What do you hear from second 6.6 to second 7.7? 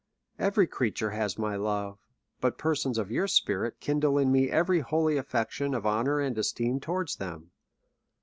towards them.